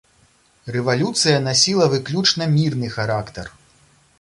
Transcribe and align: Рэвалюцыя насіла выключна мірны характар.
Рэвалюцыя 0.75 1.43
насіла 1.49 1.85
выключна 1.93 2.43
мірны 2.55 2.87
характар. 2.99 3.45